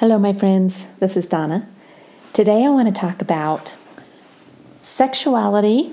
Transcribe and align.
Hello, 0.00 0.18
my 0.18 0.32
friends. 0.32 0.86
This 0.98 1.14
is 1.14 1.26
Donna. 1.26 1.68
Today 2.32 2.64
I 2.64 2.70
want 2.70 2.88
to 2.88 2.98
talk 2.98 3.20
about 3.20 3.74
sexuality 4.80 5.92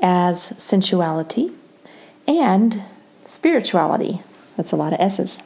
as 0.00 0.54
sensuality 0.56 1.52
and 2.26 2.82
spirituality. 3.26 4.22
That's 4.56 4.72
a 4.72 4.76
lot 4.76 4.94
of 4.94 5.00
S's. 5.00 5.38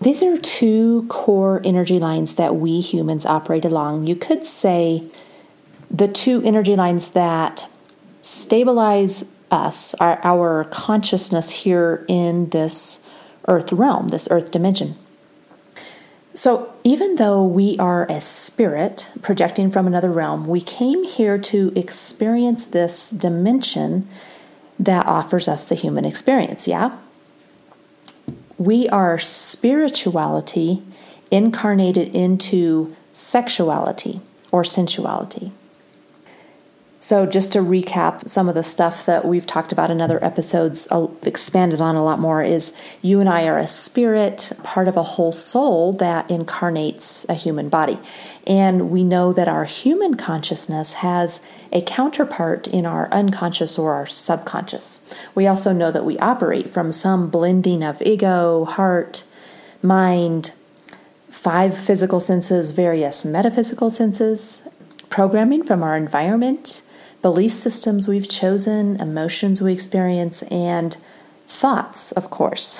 These 0.00 0.22
are 0.22 0.38
two 0.38 1.04
core 1.08 1.60
energy 1.64 1.98
lines 1.98 2.34
that 2.34 2.54
we 2.54 2.80
humans 2.80 3.26
operate 3.26 3.64
along. 3.64 4.06
You 4.06 4.14
could 4.14 4.46
say 4.46 5.10
the 5.90 6.06
two 6.06 6.42
energy 6.42 6.76
lines 6.76 7.10
that 7.10 7.68
stabilize 8.22 9.24
us, 9.50 9.94
our, 9.94 10.20
our 10.22 10.62
consciousness 10.62 11.50
here 11.50 12.04
in 12.06 12.50
this 12.50 13.00
earth 13.48 13.72
realm, 13.72 14.10
this 14.10 14.28
earth 14.30 14.52
dimension. 14.52 14.96
So, 16.36 16.70
even 16.84 17.14
though 17.16 17.42
we 17.42 17.78
are 17.78 18.04
a 18.10 18.20
spirit 18.20 19.10
projecting 19.22 19.70
from 19.70 19.86
another 19.86 20.10
realm, 20.10 20.46
we 20.46 20.60
came 20.60 21.02
here 21.02 21.38
to 21.38 21.72
experience 21.74 22.66
this 22.66 23.08
dimension 23.08 24.06
that 24.78 25.06
offers 25.06 25.48
us 25.48 25.64
the 25.64 25.74
human 25.74 26.04
experience, 26.04 26.68
yeah? 26.68 26.98
We 28.58 28.86
are 28.90 29.18
spirituality 29.18 30.82
incarnated 31.30 32.14
into 32.14 32.94
sexuality 33.14 34.20
or 34.52 34.62
sensuality. 34.62 35.52
So, 37.06 37.24
just 37.24 37.52
to 37.52 37.60
recap 37.60 38.28
some 38.28 38.48
of 38.48 38.56
the 38.56 38.64
stuff 38.64 39.06
that 39.06 39.24
we've 39.24 39.46
talked 39.46 39.70
about 39.70 39.92
in 39.92 40.00
other 40.00 40.18
episodes, 40.24 40.88
uh, 40.90 41.06
expanded 41.22 41.80
on 41.80 41.94
a 41.94 42.02
lot 42.02 42.18
more, 42.18 42.42
is 42.42 42.76
you 43.00 43.20
and 43.20 43.28
I 43.28 43.46
are 43.46 43.58
a 43.58 43.68
spirit, 43.68 44.50
part 44.64 44.88
of 44.88 44.96
a 44.96 45.04
whole 45.04 45.30
soul 45.30 45.92
that 45.92 46.28
incarnates 46.28 47.24
a 47.28 47.34
human 47.34 47.68
body. 47.68 48.00
And 48.44 48.90
we 48.90 49.04
know 49.04 49.32
that 49.32 49.46
our 49.46 49.66
human 49.66 50.16
consciousness 50.16 50.94
has 50.94 51.40
a 51.70 51.80
counterpart 51.80 52.66
in 52.66 52.84
our 52.84 53.08
unconscious 53.12 53.78
or 53.78 53.94
our 53.94 54.06
subconscious. 54.06 55.00
We 55.32 55.46
also 55.46 55.72
know 55.72 55.92
that 55.92 56.04
we 56.04 56.18
operate 56.18 56.70
from 56.70 56.90
some 56.90 57.30
blending 57.30 57.84
of 57.84 58.02
ego, 58.02 58.64
heart, 58.64 59.22
mind, 59.80 60.50
five 61.30 61.78
physical 61.78 62.18
senses, 62.18 62.72
various 62.72 63.24
metaphysical 63.24 63.90
senses, 63.90 64.62
programming 65.08 65.62
from 65.62 65.84
our 65.84 65.96
environment 65.96 66.82
belief 67.26 67.52
systems 67.52 68.06
we've 68.06 68.28
chosen, 68.28 69.00
emotions 69.00 69.60
we 69.60 69.72
experience, 69.72 70.44
and 70.44 70.96
thoughts, 71.48 72.12
of 72.12 72.30
course, 72.30 72.76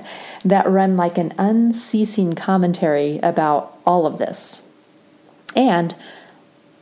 that 0.44 0.68
run 0.68 0.98
like 0.98 1.16
an 1.16 1.32
unceasing 1.38 2.34
commentary 2.34 3.18
about 3.22 3.74
all 3.86 4.04
of 4.04 4.18
this, 4.18 4.68
and 5.56 5.94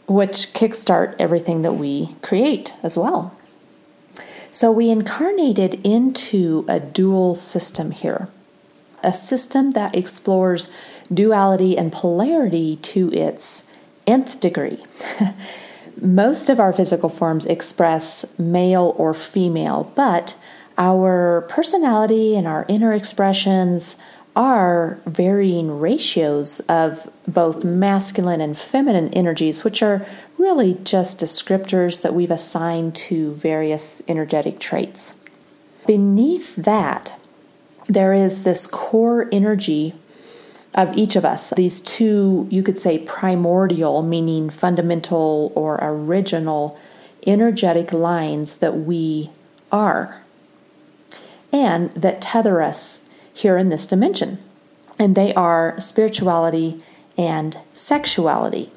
which 0.09 0.53
kickstart 0.55 1.15
everything 1.20 1.62
that 1.62 1.75
we 1.75 2.17
create 2.20 2.75
as 2.83 2.98
well. 2.98 3.33
So 4.51 4.73
we 4.73 4.91
incarnated 4.91 5.75
into 5.87 6.65
a 6.67 6.81
dual 6.81 7.37
system 7.37 7.92
here, 7.92 8.27
a 9.05 9.15
system 9.15 9.70
that 9.70 9.95
explores 9.95 10.69
duality 11.12 11.79
and 11.79 11.92
polarity 11.92 12.75
to 12.75 13.12
its 13.12 13.62
nth 14.05 14.41
degree. 14.41 14.85
most 16.05 16.48
of 16.48 16.60
our 16.60 16.72
physical 16.72 17.08
forms 17.08 17.47
express 17.47 18.27
male 18.38 18.94
or 18.98 19.14
female, 19.14 19.91
but 19.94 20.36
our 20.77 21.46
personality 21.48 22.36
and 22.36 22.46
our 22.46 22.66
inner 22.69 22.92
expressions 22.92 23.96
are 24.36 24.98
varying 25.06 25.78
ratios 25.78 26.61
of 26.61 27.11
both 27.27 27.64
masculine 27.64 28.41
and 28.41 28.58
feminine 28.58 29.08
energies, 29.14 29.64
which 29.64 29.83
are 29.83 30.06
really 30.36 30.74
just 30.84 31.20
descriptors 31.20 32.02
that 32.02 32.14
we've 32.14 32.30
assigned 32.30 32.94
to 32.96 33.33
various 33.34 34.02
energetic 34.08 34.58
traits. 34.58 35.14
Beneath 35.86 36.56
that, 36.56 37.18
there 37.86 38.12
is 38.12 38.42
this 38.42 38.67
core 38.67 39.29
energy 39.30 39.95
of 40.74 40.96
each 40.96 41.17
of 41.17 41.24
us. 41.24 41.51
These 41.51 41.80
two, 41.80 42.46
you 42.51 42.62
could 42.62 42.79
say, 42.79 42.98
primordial, 42.98 44.02
meaning 44.02 44.51
fundamental 44.51 45.52
or 45.55 45.79
original 45.80 46.79
energetic 47.27 47.92
lines 47.92 48.57
that 48.57 48.77
we 48.79 49.30
are 49.73 50.23
and 51.52 51.90
that 51.92 52.20
tether 52.20 52.61
us 52.61 53.08
here 53.33 53.57
in 53.57 53.68
this 53.68 53.86
dimension. 53.86 54.39
And 54.98 55.14
they 55.14 55.33
are 55.35 55.79
spirituality 55.79 56.83
and 57.17 57.58
sexuality, 57.73 58.70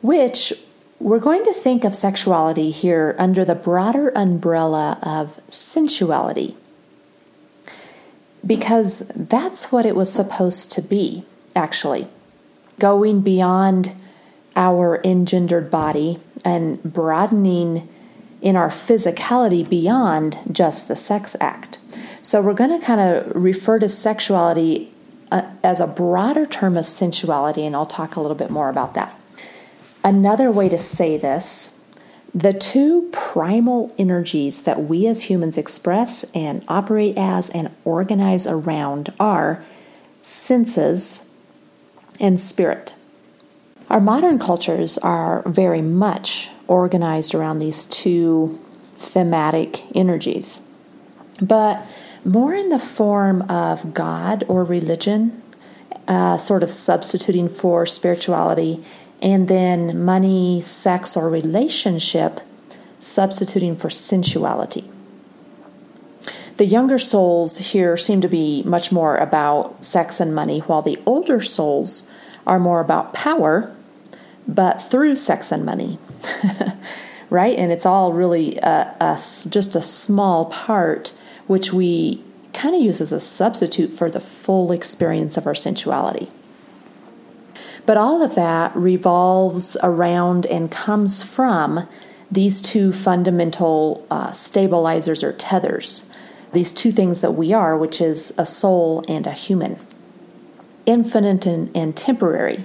which 0.00 0.52
we're 0.98 1.18
going 1.18 1.44
to 1.44 1.52
think 1.52 1.84
of 1.84 1.94
sexuality 1.94 2.70
here 2.70 3.14
under 3.18 3.44
the 3.44 3.54
broader 3.54 4.10
umbrella 4.14 4.98
of 5.02 5.40
sensuality 5.48 6.56
because 8.46 9.10
that's 9.14 9.70
what 9.70 9.86
it 9.86 9.94
was 9.94 10.12
supposed 10.12 10.70
to 10.72 10.82
be, 10.82 11.24
actually. 11.54 12.08
Going 12.78 13.20
beyond 13.20 13.94
our 14.56 15.00
engendered 15.04 15.70
body 15.70 16.18
and 16.44 16.82
broadening 16.82 17.88
in 18.40 18.56
our 18.56 18.68
physicality 18.68 19.66
beyond 19.68 20.38
just 20.50 20.88
the 20.88 20.96
sex 20.96 21.36
act. 21.40 21.78
So, 22.22 22.40
we're 22.40 22.54
going 22.54 22.78
to 22.78 22.84
kind 22.84 23.00
of 23.00 23.32
refer 23.34 23.78
to 23.78 23.88
sexuality 23.88 24.92
uh, 25.30 25.42
as 25.62 25.80
a 25.80 25.86
broader 25.86 26.44
term 26.44 26.76
of 26.76 26.84
sensuality, 26.84 27.66
and 27.66 27.74
I'll 27.74 27.86
talk 27.86 28.16
a 28.16 28.20
little 28.20 28.36
bit 28.36 28.50
more 28.50 28.68
about 28.68 28.94
that. 28.94 29.18
Another 30.04 30.50
way 30.50 30.68
to 30.68 30.78
say 30.78 31.16
this 31.16 31.78
the 32.34 32.54
two 32.54 33.08
primal 33.12 33.92
energies 33.98 34.62
that 34.62 34.84
we 34.84 35.06
as 35.06 35.22
humans 35.22 35.58
express 35.58 36.24
and 36.34 36.64
operate 36.66 37.16
as 37.18 37.50
and 37.50 37.70
organize 37.84 38.46
around 38.46 39.12
are 39.20 39.64
senses 40.22 41.24
and 42.18 42.40
spirit. 42.40 42.94
Our 43.90 44.00
modern 44.00 44.38
cultures 44.38 44.96
are 44.98 45.42
very 45.46 45.82
much 45.82 46.48
organized 46.68 47.34
around 47.34 47.58
these 47.58 47.84
two 47.84 48.58
thematic 48.94 49.82
energies, 49.94 50.62
but 51.40 51.84
more 52.24 52.54
in 52.54 52.70
the 52.70 52.78
form 52.78 53.42
of 53.50 53.92
God 53.92 54.44
or 54.48 54.64
religion, 54.64 55.42
uh, 56.08 56.38
sort 56.38 56.62
of 56.62 56.70
substituting 56.70 57.48
for 57.48 57.84
spirituality 57.84 58.82
and 59.22 59.46
then 59.46 60.04
money, 60.04 60.60
sex, 60.60 61.16
or 61.16 61.30
relationship 61.30 62.40
substituting 62.98 63.76
for 63.76 63.88
sensuality. 63.88 64.90
The 66.56 66.66
younger 66.66 66.98
souls 66.98 67.58
here 67.58 67.96
seem 67.96 68.20
to 68.20 68.28
be 68.28 68.62
much 68.64 68.92
more 68.92 69.16
about 69.16 69.84
sex 69.84 70.20
and 70.20 70.34
money, 70.34 70.58
while 70.60 70.82
the 70.82 70.98
older 71.06 71.40
souls 71.40 72.10
are 72.46 72.58
more 72.58 72.80
about 72.80 73.14
power, 73.14 73.74
but 74.46 74.82
through 74.82 75.16
sex 75.16 75.50
and 75.50 75.64
money. 75.64 75.98
right? 77.30 77.56
And 77.56 77.72
it's 77.72 77.86
all 77.86 78.12
really 78.12 78.58
a, 78.58 78.94
a, 79.00 79.14
just 79.48 79.74
a 79.74 79.80
small 79.80 80.46
part, 80.50 81.12
which 81.46 81.72
we 81.72 82.22
kind 82.52 82.74
of 82.74 82.82
use 82.82 83.00
as 83.00 83.12
a 83.12 83.20
substitute 83.20 83.92
for 83.92 84.10
the 84.10 84.20
full 84.20 84.70
experience 84.72 85.38
of 85.38 85.46
our 85.46 85.54
sensuality. 85.54 86.30
But 87.84 87.96
all 87.96 88.22
of 88.22 88.34
that 88.36 88.74
revolves 88.76 89.76
around 89.82 90.46
and 90.46 90.70
comes 90.70 91.22
from 91.22 91.88
these 92.30 92.62
two 92.62 92.92
fundamental 92.92 94.06
uh, 94.10 94.32
stabilizers 94.32 95.22
or 95.22 95.32
tethers, 95.32 96.10
these 96.52 96.72
two 96.72 96.92
things 96.92 97.20
that 97.20 97.32
we 97.32 97.52
are, 97.52 97.76
which 97.76 98.00
is 98.00 98.32
a 98.38 98.46
soul 98.46 99.04
and 99.08 99.26
a 99.26 99.32
human. 99.32 99.76
Infinite 100.86 101.44
and, 101.44 101.74
and 101.76 101.96
temporary. 101.96 102.64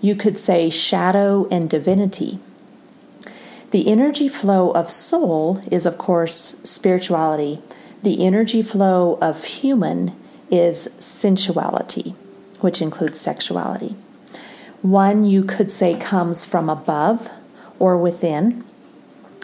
You 0.00 0.14
could 0.16 0.38
say 0.38 0.70
shadow 0.70 1.46
and 1.50 1.68
divinity. 1.70 2.38
The 3.70 3.88
energy 3.88 4.28
flow 4.28 4.70
of 4.70 4.90
soul 4.90 5.60
is, 5.70 5.86
of 5.86 5.98
course, 5.98 6.60
spirituality. 6.64 7.60
The 8.02 8.24
energy 8.24 8.62
flow 8.62 9.18
of 9.20 9.44
human 9.44 10.12
is 10.50 10.88
sensuality, 10.98 12.14
which 12.60 12.80
includes 12.80 13.20
sexuality. 13.20 13.96
One 14.82 15.24
you 15.24 15.42
could 15.44 15.70
say 15.70 15.96
comes 15.96 16.44
from 16.44 16.68
above 16.68 17.28
or 17.78 17.96
within, 17.96 18.64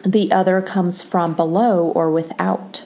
the 0.05 0.33
other 0.33 0.61
comes 0.61 1.03
from 1.03 1.35
below 1.35 1.93
or 1.95 2.11
without. 2.11 2.85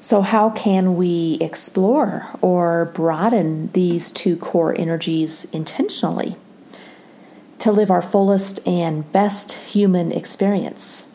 So, 0.00 0.20
how 0.20 0.50
can 0.50 0.96
we 0.96 1.38
explore 1.40 2.28
or 2.40 2.92
broaden 2.94 3.70
these 3.72 4.12
two 4.12 4.36
core 4.36 4.74
energies 4.78 5.46
intentionally 5.46 6.36
to 7.58 7.72
live 7.72 7.90
our 7.90 8.02
fullest 8.02 8.66
and 8.66 9.10
best 9.10 9.52
human 9.52 10.12
experience? 10.12 11.06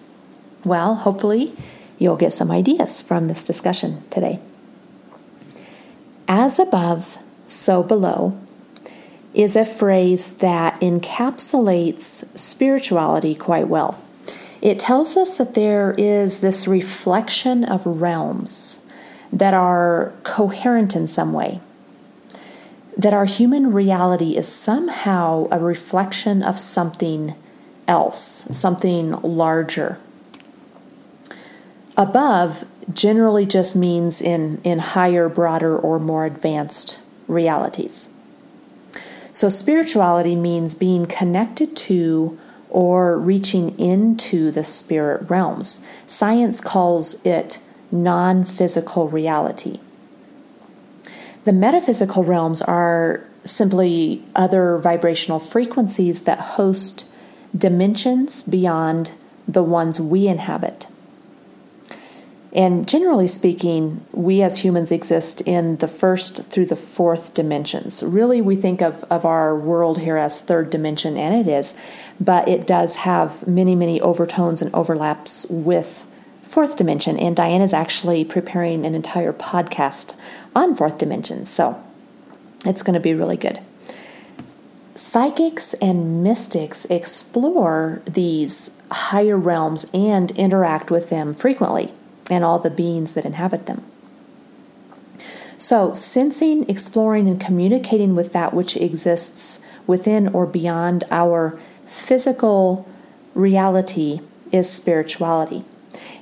Well, 0.65 0.95
hopefully, 0.95 1.55
you'll 1.97 2.17
get 2.17 2.33
some 2.33 2.51
ideas 2.51 3.01
from 3.01 3.25
this 3.25 3.47
discussion 3.47 4.03
today. 4.09 4.39
As 6.27 6.59
above, 6.59 7.17
so 7.47 7.83
below 7.83 8.37
is 9.33 9.55
a 9.55 9.65
phrase 9.65 10.33
that 10.33 10.79
encapsulates 10.79 12.37
spirituality 12.37 13.33
quite 13.33 13.67
well. 13.67 13.99
It 14.61 14.79
tells 14.79 15.17
us 15.17 15.37
that 15.37 15.55
there 15.55 15.93
is 15.97 16.39
this 16.39 16.67
reflection 16.67 17.63
of 17.63 17.85
realms 17.85 18.85
that 19.31 19.53
are 19.53 20.13
coherent 20.23 20.95
in 20.95 21.07
some 21.07 21.33
way, 21.33 21.59
that 22.95 23.13
our 23.13 23.25
human 23.25 23.73
reality 23.73 24.37
is 24.37 24.47
somehow 24.47 25.47
a 25.51 25.59
reflection 25.59 26.43
of 26.43 26.59
something 26.59 27.33
else, 27.87 28.47
something 28.51 29.11
larger. 29.21 29.97
Above 31.97 32.63
generally 32.93 33.45
just 33.45 33.75
means 33.75 34.21
in, 34.21 34.61
in 34.63 34.79
higher, 34.79 35.27
broader, 35.29 35.77
or 35.77 35.99
more 35.99 36.25
advanced 36.25 36.99
realities. 37.27 38.13
So, 39.33 39.49
spirituality 39.49 40.35
means 40.35 40.75
being 40.75 41.07
connected 41.07 41.75
to 41.75 42.39
or 42.69 43.17
reaching 43.17 43.77
into 43.79 44.51
the 44.51 44.63
spirit 44.63 45.29
realms. 45.29 45.85
Science 46.05 46.61
calls 46.61 47.23
it 47.25 47.59
non 47.91 48.45
physical 48.45 49.09
reality. 49.09 49.79
The 51.45 51.51
metaphysical 51.51 52.23
realms 52.23 52.61
are 52.61 53.25
simply 53.43 54.23
other 54.35 54.77
vibrational 54.77 55.39
frequencies 55.39 56.21
that 56.21 56.39
host 56.39 57.05
dimensions 57.57 58.43
beyond 58.43 59.11
the 59.47 59.63
ones 59.63 59.99
we 59.99 60.27
inhabit. 60.27 60.87
And 62.53 62.87
generally 62.87 63.27
speaking, 63.27 64.05
we 64.11 64.43
as 64.43 64.59
humans 64.59 64.91
exist 64.91 65.41
in 65.41 65.77
the 65.77 65.87
first 65.87 66.43
through 66.45 66.67
the 66.67 66.75
fourth 66.75 67.33
dimensions. 67.33 68.03
Really, 68.03 68.41
we 68.41 68.55
think 68.55 68.79
of, 68.79 69.03
of 69.05 69.25
our 69.25 69.57
world 69.57 69.99
here 69.99 70.17
as 70.17 70.39
third 70.39 70.69
dimension, 70.69 71.17
and 71.17 71.35
it 71.35 71.51
is, 71.51 71.73
but 72.19 72.47
it 72.47 72.67
does 72.67 72.97
have 72.97 73.47
many, 73.47 73.73
many 73.73 73.99
overtones 73.99 74.61
and 74.61 74.73
overlaps 74.75 75.47
with 75.49 76.05
fourth 76.43 76.75
dimension. 76.75 77.17
And 77.17 77.35
Diane 77.35 77.61
is 77.61 77.73
actually 77.73 78.23
preparing 78.23 78.85
an 78.85 78.93
entire 78.93 79.33
podcast 79.33 80.13
on 80.55 80.75
fourth 80.75 80.99
dimension. 80.99 81.47
So 81.47 81.83
it's 82.67 82.83
going 82.83 82.93
to 82.93 82.99
be 82.99 83.15
really 83.15 83.37
good. 83.37 83.61
Psychics 84.93 85.73
and 85.75 86.21
mystics 86.23 86.85
explore 86.85 88.03
these 88.05 88.69
higher 88.91 89.37
realms 89.37 89.89
and 89.91 90.29
interact 90.37 90.91
with 90.91 91.09
them 91.09 91.33
frequently 91.33 91.91
and 92.29 92.43
all 92.43 92.59
the 92.59 92.69
beings 92.69 93.13
that 93.13 93.25
inhabit 93.25 93.65
them. 93.65 93.83
So, 95.57 95.93
sensing, 95.93 96.69
exploring, 96.69 97.27
and 97.27 97.39
communicating 97.39 98.15
with 98.15 98.33
that 98.33 98.53
which 98.53 98.75
exists 98.75 99.63
within 99.87 100.27
or 100.29 100.45
beyond 100.45 101.03
our 101.09 101.57
physical 101.85 102.87
reality 103.33 104.19
is 104.51 104.69
spirituality. 104.69 105.63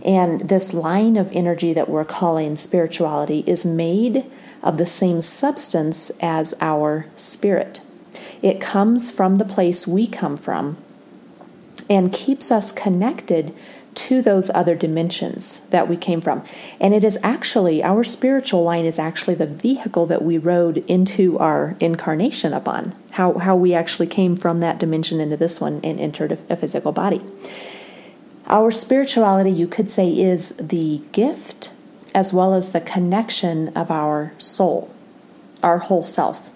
And 0.04 0.50
this 0.50 0.74
line 0.74 1.18
of 1.18 1.32
energy 1.32 1.74
that 1.74 1.90
we're 1.90 2.06
calling 2.06 2.56
spirituality 2.56 3.44
is 3.48 3.66
made 3.66 4.26
of 4.64 4.78
the 4.78 4.86
same 4.86 5.22
substance 5.22 6.12
as 6.22 6.54
our 6.62 7.06
spirit. 7.16 7.82
It 8.42 8.62
comes 8.62 9.12
from 9.12 9.36
the 9.36 9.46
place 9.46 9.88
we 9.88 10.08
come 10.08 10.38
from 10.38 10.78
and 11.92 12.14
keeps 12.14 12.52
us 12.52 12.72
connected 12.72 13.54
to 13.94 14.22
those 14.22 14.50
other 14.52 14.76
dimensions 14.76 15.60
that 15.72 15.90
we 15.90 15.98
came 15.98 16.22
from. 16.22 16.42
And 16.80 16.94
it 16.94 17.04
is 17.04 17.20
actually, 17.22 17.84
our 17.84 18.06
spiritual 18.06 18.64
line 18.64 18.86
is 18.86 18.98
actually 18.98 19.36
the 19.36 19.46
vehicle 19.46 20.06
that 20.06 20.22
we 20.22 20.38
rode 20.38 20.78
into 20.88 21.38
our 21.38 21.76
incarnation 21.82 22.54
upon, 22.54 22.96
how, 23.12 23.34
how 23.40 23.58
we 23.58 23.74
actually 23.74 24.08
came 24.08 24.38
from 24.38 24.62
that 24.62 24.80
dimension 24.80 25.20
into 25.20 25.36
this 25.36 25.60
one 25.60 25.82
and 25.84 26.00
entered 26.00 26.32
a, 26.32 26.54
a 26.54 26.56
physical 26.56 26.94
body. 26.94 27.22
Our 28.48 28.72
spirituality, 28.72 29.52
you 29.52 29.68
could 29.68 29.92
say, 29.92 30.18
is 30.18 30.52
the 30.52 31.02
gift 31.12 31.74
as 32.16 32.32
well 32.32 32.54
as 32.54 32.72
the 32.72 32.80
connection 32.80 33.68
of 33.76 33.92
our 33.92 34.32
soul, 34.38 34.90
our 35.62 35.80
whole 35.80 36.06
self. 36.06 36.51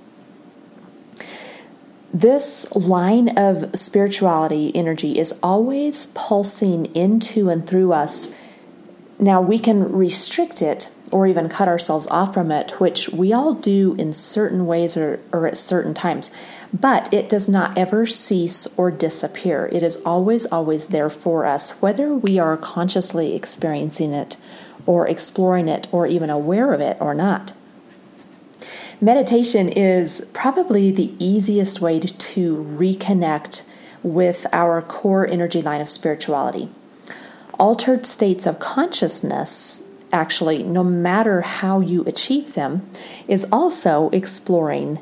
This 2.16 2.66
line 2.74 3.38
of 3.38 3.78
spirituality 3.78 4.74
energy 4.74 5.20
is 5.20 5.38
always 5.44 6.08
pulsing 6.14 6.86
into 6.96 7.50
and 7.50 7.68
through 7.68 7.92
us. 7.92 8.34
Now, 9.20 9.42
we 9.42 9.60
can 9.60 9.92
restrict 9.92 10.62
it 10.62 10.90
or 11.12 11.28
even 11.28 11.50
cut 11.50 11.68
ourselves 11.68 12.08
off 12.08 12.34
from 12.34 12.52
it, 12.54 12.80
which 12.80 13.10
we 13.10 13.34
all 13.34 13.54
do 13.54 13.96
in 13.98 14.14
certain 14.14 14.66
ways 14.66 14.96
or, 14.96 15.20
or 15.34 15.46
at 15.46 15.58
certain 15.58 15.94
times. 15.94 16.32
But 16.72 17.14
it 17.14 17.28
does 17.28 17.50
not 17.50 17.78
ever 17.78 18.06
cease 18.06 18.66
or 18.78 18.92
disappear. 18.92 19.68
It 19.74 19.84
is 19.84 19.98
always, 20.06 20.46
always 20.46 20.88
there 20.88 21.10
for 21.10 21.46
us, 21.46 21.82
whether 21.82 22.14
we 22.14 22.40
are 22.40 22.56
consciously 22.56 23.36
experiencing 23.36 24.14
it 24.14 24.38
or 24.86 25.06
exploring 25.06 25.68
it 25.68 25.90
or 25.92 26.08
even 26.08 26.30
aware 26.30 26.72
of 26.72 26.80
it 26.80 26.96
or 27.02 27.14
not. 27.14 27.52
Meditation 29.02 29.68
is 29.70 30.28
probably 30.34 30.90
the 30.92 31.14
easiest 31.20 31.82
way 31.82 32.00
to, 32.00 32.08
to 32.18 32.56
reconnect 32.78 33.64
with 34.04 34.46
our 34.54 34.82
core 34.82 35.28
energy 35.28 35.62
line 35.62 35.82
of 35.82 35.90
spirituality. 35.90 36.70
Altered 37.60 38.06
states 38.06 38.46
of 38.46 38.60
consciousness, 38.60 39.82
actually, 40.12 40.64
no 40.64 40.84
matter 40.84 41.42
how 41.42 41.80
you 41.80 42.04
achieve 42.04 42.54
them, 42.54 42.88
is 43.28 43.46
also 43.52 44.10
exploring 44.12 45.00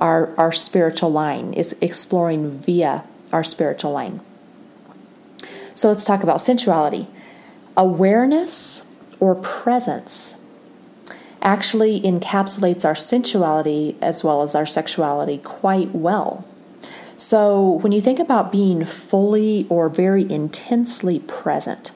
our, 0.00 0.34
our 0.36 0.52
spiritual 0.52 1.10
line, 1.10 1.54
is 1.54 1.76
exploring 1.80 2.58
via 2.58 3.04
our 3.32 3.44
spiritual 3.44 3.92
line. 3.92 4.20
So 5.74 5.88
let's 5.88 6.04
talk 6.04 6.22
about 6.22 6.40
sensuality. 6.40 7.06
Awareness 7.76 8.86
or 9.20 9.34
presence 9.34 10.34
actually 11.42 12.00
encapsulates 12.00 12.84
our 12.84 12.94
sensuality 12.94 13.96
as 14.00 14.24
well 14.24 14.42
as 14.42 14.54
our 14.54 14.66
sexuality 14.66 15.38
quite 15.38 15.94
well. 15.94 16.46
So, 17.16 17.78
when 17.82 17.92
you 17.92 18.00
think 18.00 18.18
about 18.18 18.50
being 18.50 18.84
fully 18.84 19.66
or 19.68 19.88
very 19.88 20.30
intensely 20.30 21.20
present, 21.20 21.92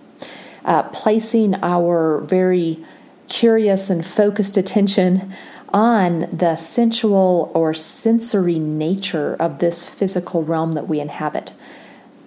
uh, 0.64 0.84
placing 0.84 1.54
our 1.62 2.20
very 2.20 2.84
curious 3.28 3.90
and 3.90 4.04
focused 4.04 4.56
attention 4.56 5.32
on 5.72 6.28
the 6.32 6.56
sensual 6.56 7.50
or 7.54 7.74
sensory 7.74 8.58
nature 8.58 9.34
of 9.40 9.58
this 9.58 9.84
physical 9.84 10.42
realm 10.42 10.72
that 10.72 10.86
we 10.86 11.00
inhabit 11.00 11.52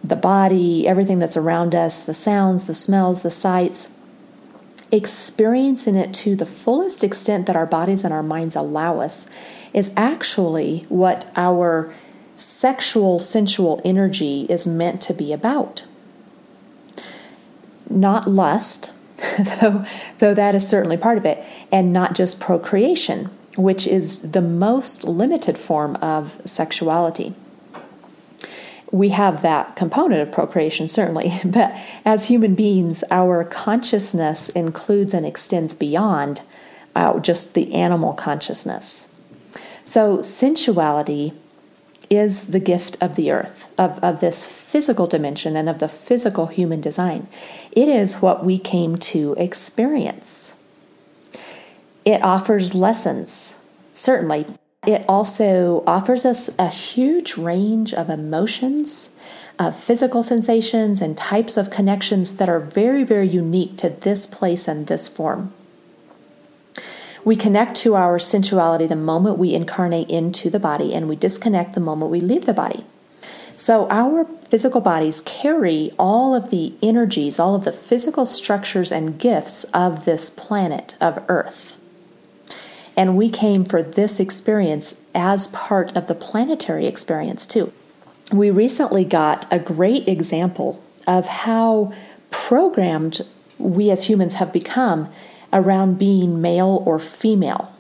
the 0.03 0.15
body, 0.15 0.87
everything 0.87 1.19
that's 1.19 1.37
around 1.37 1.75
us, 1.75 2.03
the 2.03 2.13
sounds, 2.13 2.65
the 2.65 2.75
smells, 2.75 3.21
the 3.21 3.31
sights 3.31 3.98
experiencing 4.91 5.95
it 5.95 6.13
to 6.13 6.35
the 6.35 6.45
fullest 6.45 7.03
extent 7.03 7.45
that 7.45 7.55
our 7.55 7.65
bodies 7.65 8.03
and 8.03 8.13
our 8.13 8.23
minds 8.23 8.55
allow 8.55 8.99
us 8.99 9.29
is 9.73 9.91
actually 9.95 10.85
what 10.89 11.31
our 11.35 11.93
sexual, 12.35 13.19
sensual 13.19 13.81
energy 13.83 14.45
is 14.49 14.65
meant 14.65 15.01
to 15.01 15.13
be 15.13 15.31
about. 15.33 15.83
Not 17.89 18.29
lust, 18.29 18.91
though, 19.61 19.85
though 20.19 20.33
that 20.33 20.55
is 20.55 20.67
certainly 20.67 20.97
part 20.97 21.17
of 21.17 21.25
it, 21.25 21.43
and 21.71 21.93
not 21.93 22.15
just 22.15 22.39
procreation, 22.39 23.29
which 23.57 23.85
is 23.85 24.31
the 24.31 24.41
most 24.41 25.03
limited 25.03 25.57
form 25.57 25.95
of 25.97 26.41
sexuality 26.45 27.35
we 28.91 29.09
have 29.09 29.41
that 29.41 29.75
component 29.75 30.21
of 30.21 30.31
procreation, 30.31 30.87
certainly, 30.87 31.39
but 31.45 31.75
as 32.05 32.25
human 32.27 32.55
beings, 32.55 33.03
our 33.11 33.43
consciousness 33.43 34.49
includes 34.49 35.13
and 35.13 35.25
extends 35.25 35.73
beyond 35.73 36.41
uh, 36.95 37.19
just 37.19 37.53
the 37.53 37.73
animal 37.73 38.13
consciousness. 38.13 39.13
So, 39.83 40.21
sensuality 40.21 41.33
is 42.09 42.47
the 42.47 42.59
gift 42.59 42.97
of 42.99 43.15
the 43.15 43.31
earth, 43.31 43.67
of, 43.77 43.99
of 44.03 44.19
this 44.19 44.45
physical 44.45 45.05
dimension 45.05 45.55
and 45.55 45.69
of 45.69 45.79
the 45.79 45.87
physical 45.87 46.47
human 46.47 46.81
design. 46.81 47.27
It 47.71 47.87
is 47.87 48.15
what 48.15 48.43
we 48.43 48.57
came 48.57 48.97
to 48.97 49.35
experience. 49.37 50.55
It 52.05 52.23
offers 52.23 52.73
lessons, 52.73 53.55
certainly, 53.93 54.47
it 54.87 55.03
also 55.07 55.83
offers 55.85 56.25
us 56.25 56.49
a 56.57 56.69
huge 56.69 57.37
range 57.37 57.93
of 57.93 58.09
emotions, 58.09 59.09
of 59.57 59.77
physical 59.77 60.23
sensations, 60.23 61.01
and 61.01 61.17
types 61.17 61.57
of 61.57 61.69
connections 61.69 62.33
that 62.33 62.49
are 62.49 62.59
very, 62.59 63.03
very 63.03 63.27
unique 63.27 63.77
to 63.77 63.89
this 63.89 64.25
place 64.25 64.67
and 64.67 64.87
this 64.87 65.07
form. 65.07 65.53
We 67.25 67.35
connect 67.35 67.75
to 67.77 67.95
our 67.95 68.17
sensuality 68.19 68.87
the 68.87 68.95
moment 68.95 69.37
we 69.37 69.53
incarnate 69.53 70.09
into 70.09 70.49
the 70.49 70.59
body, 70.59 70.93
and 70.93 71.09
we 71.09 71.17
disconnect 71.17 71.73
the 71.73 71.81
moment 71.81 72.11
we 72.11 72.21
leave 72.21 72.45
the 72.45 72.53
body. 72.53 72.85
So, 73.57 73.89
our 73.89 74.23
physical 74.49 74.79
bodies 74.79 75.19
carry 75.19 75.91
all 75.99 76.33
of 76.33 76.49
the 76.49 76.73
energies, 76.81 77.37
all 77.37 77.55
of 77.55 77.65
the 77.65 77.73
physical 77.73 78.25
structures 78.25 78.89
and 78.89 79.19
gifts 79.19 79.65
of 79.65 80.05
this 80.05 80.29
planet 80.29 80.95
of 81.01 81.21
Earth. 81.27 81.75
And 82.99 83.15
we 83.15 83.29
came 83.29 83.63
for 83.63 83.81
this 83.81 84.19
experience 84.19 84.99
as 85.15 85.47
part 85.47 85.95
of 85.95 86.07
the 86.07 86.13
planetary 86.13 86.85
experience, 86.85 87.45
too. 87.45 87.71
We 88.29 88.51
recently 88.51 89.05
got 89.05 89.45
a 89.49 89.57
great 89.57 90.05
example 90.05 90.83
of 91.07 91.25
how 91.25 91.93
programmed 92.29 93.21
we 93.57 93.89
as 93.89 94.09
humans 94.09 94.33
have 94.33 94.51
become 94.51 95.07
around 95.53 95.97
being 95.97 96.41
male 96.41 96.83
or 96.85 96.99
female. 96.99 97.73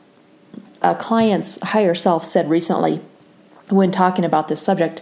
A 0.81 0.95
client's 0.95 1.61
higher 1.63 1.95
self 1.95 2.23
said 2.23 2.49
recently, 2.49 3.01
when 3.69 3.91
talking 3.91 4.23
about 4.23 4.47
this 4.47 4.61
subject, 4.61 5.01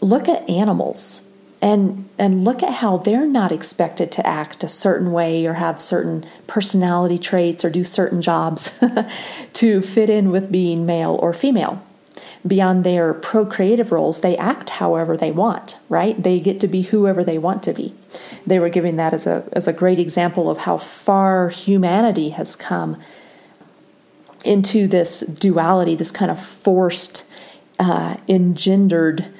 look 0.00 0.28
at 0.28 0.48
animals 0.48 1.28
and 1.62 2.08
and 2.18 2.44
look 2.44 2.62
at 2.62 2.74
how 2.74 2.98
they're 2.98 3.26
not 3.26 3.52
expected 3.52 4.10
to 4.12 4.26
act 4.26 4.64
a 4.64 4.68
certain 4.68 5.12
way 5.12 5.46
or 5.46 5.54
have 5.54 5.80
certain 5.80 6.24
personality 6.48 7.16
traits 7.16 7.64
or 7.64 7.70
do 7.70 7.84
certain 7.84 8.20
jobs 8.20 8.78
to 9.52 9.80
fit 9.80 10.10
in 10.10 10.30
with 10.30 10.52
being 10.52 10.84
male 10.84 11.18
or 11.22 11.32
female. 11.32 11.80
Beyond 12.44 12.82
their 12.82 13.14
procreative 13.14 13.92
roles 13.92 14.20
they 14.20 14.36
act 14.36 14.70
however 14.70 15.16
they 15.16 15.30
want 15.30 15.78
right? 15.88 16.20
They 16.20 16.40
get 16.40 16.58
to 16.60 16.68
be 16.68 16.82
whoever 16.82 17.22
they 17.22 17.38
want 17.38 17.62
to 17.62 17.72
be. 17.72 17.94
They 18.44 18.58
were 18.58 18.68
giving 18.68 18.96
that 18.96 19.14
as 19.14 19.28
a 19.28 19.44
as 19.52 19.68
a 19.68 19.72
great 19.72 20.00
example 20.00 20.50
of 20.50 20.58
how 20.58 20.76
far 20.76 21.48
humanity 21.50 22.30
has 22.30 22.56
come 22.56 23.00
into 24.44 24.88
this 24.88 25.20
duality 25.20 25.94
this 25.94 26.10
kind 26.10 26.32
of 26.32 26.44
forced 26.44 27.24
uh, 27.78 28.16
engendered 28.26 29.32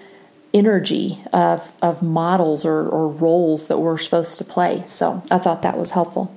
energy 0.54 1.20
of, 1.32 1.72
of 1.80 2.02
models 2.02 2.64
or, 2.64 2.86
or 2.88 3.08
roles 3.08 3.68
that 3.68 3.78
we're 3.78 3.98
supposed 3.98 4.38
to 4.38 4.44
play. 4.44 4.84
So 4.86 5.22
I 5.30 5.38
thought 5.38 5.62
that 5.62 5.78
was 5.78 5.92
helpful. 5.92 6.34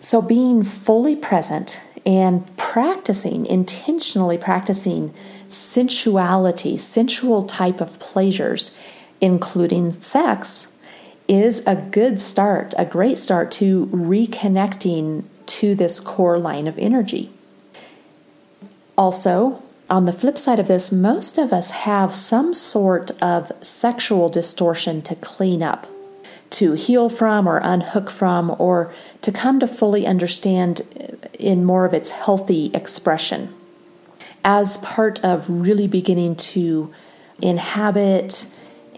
So 0.00 0.20
being 0.20 0.62
fully 0.62 1.16
present 1.16 1.82
and 2.06 2.56
practicing, 2.56 3.46
intentionally 3.46 4.38
practicing 4.38 5.14
sensuality, 5.48 6.76
sensual 6.76 7.44
type 7.44 7.80
of 7.80 7.98
pleasures, 7.98 8.76
including 9.20 9.92
sex, 10.00 10.68
is 11.28 11.66
a 11.66 11.74
good 11.74 12.20
start, 12.20 12.74
a 12.76 12.84
great 12.84 13.18
start 13.18 13.50
to 13.50 13.86
reconnecting 13.86 15.24
to 15.46 15.74
this 15.74 16.00
core 16.00 16.38
line 16.38 16.66
of 16.66 16.78
energy. 16.78 17.30
Also, 18.96 19.62
on 19.90 20.06
the 20.06 20.12
flip 20.12 20.38
side 20.38 20.58
of 20.58 20.68
this, 20.68 20.90
most 20.90 21.36
of 21.36 21.52
us 21.52 21.70
have 21.70 22.14
some 22.14 22.54
sort 22.54 23.10
of 23.22 23.52
sexual 23.60 24.28
distortion 24.28 25.02
to 25.02 25.14
clean 25.14 25.62
up, 25.62 25.86
to 26.50 26.72
heal 26.72 27.10
from, 27.10 27.46
or 27.46 27.58
unhook 27.58 28.10
from, 28.10 28.54
or 28.58 28.94
to 29.20 29.30
come 29.30 29.60
to 29.60 29.66
fully 29.66 30.06
understand 30.06 30.80
in 31.38 31.64
more 31.64 31.84
of 31.84 31.92
its 31.92 32.10
healthy 32.10 32.70
expression. 32.72 33.52
As 34.42 34.78
part 34.78 35.22
of 35.24 35.48
really 35.48 35.86
beginning 35.86 36.36
to 36.36 36.92
inhabit 37.42 38.46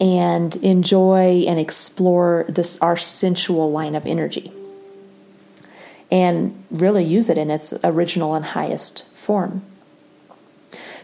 and 0.01 0.55
enjoy 0.57 1.45
and 1.47 1.59
explore 1.59 2.45
this 2.49 2.79
our 2.81 2.97
sensual 2.97 3.73
line 3.73 3.95
of 3.95 4.07
energy 4.07 4.53
and 6.11 6.63
really 6.71 7.05
use 7.05 7.29
it 7.29 7.39
in 7.39 7.51
its 7.51 7.73
original 7.83 8.35
and 8.35 8.45
highest 8.45 9.09
form. 9.15 9.63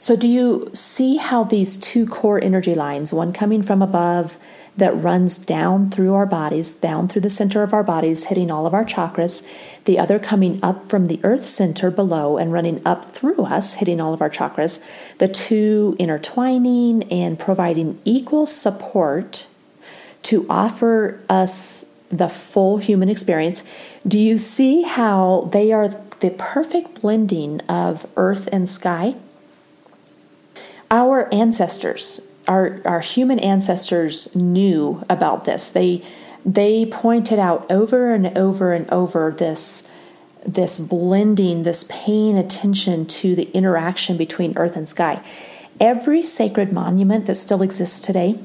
So, 0.02 0.16
do 0.16 0.26
you 0.26 0.68
see 0.72 1.14
how 1.14 1.44
these 1.44 1.76
two 1.76 2.06
core 2.06 2.42
energy 2.42 2.74
lines, 2.74 3.12
one 3.12 3.32
coming 3.32 3.62
from 3.62 3.82
above 3.82 4.36
that 4.76 5.00
runs 5.00 5.38
down 5.38 5.90
through 5.90 6.12
our 6.14 6.26
bodies, 6.26 6.72
down 6.72 7.06
through 7.06 7.22
the 7.22 7.30
center 7.30 7.62
of 7.62 7.72
our 7.72 7.84
bodies, 7.84 8.24
hitting 8.24 8.50
all 8.50 8.66
of 8.66 8.74
our 8.74 8.84
chakras, 8.84 9.46
the 9.84 10.00
other 10.00 10.18
coming 10.18 10.58
up 10.60 10.88
from 10.88 11.06
the 11.06 11.20
earth 11.22 11.44
center 11.44 11.88
below 11.88 12.36
and 12.36 12.52
running 12.52 12.82
up 12.84 13.12
through 13.12 13.44
us, 13.44 13.74
hitting 13.74 14.00
all 14.00 14.12
of 14.12 14.20
our 14.20 14.28
chakras, 14.28 14.82
the 15.18 15.28
two 15.28 15.94
intertwining 16.00 17.04
and 17.04 17.38
providing 17.38 18.00
equal 18.04 18.44
support 18.44 19.46
to 20.24 20.44
offer 20.50 21.20
us 21.28 21.86
the 22.08 22.28
full 22.28 22.78
human 22.78 23.08
experience. 23.08 23.62
Do 24.04 24.18
you 24.18 24.36
see 24.36 24.82
how 24.82 25.48
they 25.52 25.70
are 25.70 25.90
the 26.18 26.30
perfect 26.30 27.02
blending 27.02 27.60
of 27.68 28.04
earth 28.16 28.48
and 28.50 28.68
sky? 28.68 29.14
Our 30.92 31.32
ancestors, 31.32 32.20
our, 32.46 32.80
our 32.84 33.00
human 33.00 33.40
ancestors 33.40 34.36
knew 34.36 35.02
about 35.10 35.44
this. 35.44 35.68
They 35.68 36.04
they 36.44 36.86
pointed 36.86 37.38
out 37.38 37.70
over 37.70 38.12
and 38.12 38.36
over 38.36 38.72
and 38.72 38.88
over 38.90 39.34
this 39.36 39.88
this 40.44 40.80
blending, 40.80 41.62
this 41.62 41.84
paying 41.88 42.36
attention 42.36 43.06
to 43.06 43.36
the 43.36 43.48
interaction 43.52 44.16
between 44.16 44.56
earth 44.56 44.76
and 44.76 44.88
sky. 44.88 45.22
Every 45.80 46.20
sacred 46.20 46.72
monument 46.72 47.26
that 47.26 47.36
still 47.36 47.62
exists 47.62 48.04
today, 48.04 48.40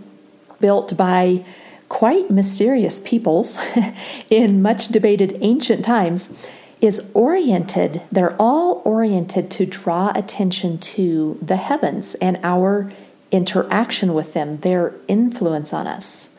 built 0.59 0.95
by 0.95 1.43
quite 1.89 2.29
mysterious 2.29 2.99
peoples 2.99 3.59
in 4.29 4.61
much 4.61 4.89
debated 4.89 5.37
ancient 5.41 5.83
times, 5.83 6.33
is 6.79 7.09
oriented, 7.13 8.01
they're 8.11 8.35
all 8.39 8.81
oriented 8.85 9.49
to 9.51 9.65
draw 9.65 10.11
attention 10.13 10.77
to 10.77 11.37
the 11.41 11.55
heavens 11.55 12.15
and 12.15 12.39
our 12.43 12.91
interaction 13.31 14.13
with 14.13 14.33
them, 14.33 14.57
their 14.57 14.93
influence 15.07 15.73
on 15.73 15.87
us. 15.87 16.29